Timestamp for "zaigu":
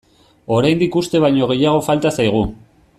2.21-2.41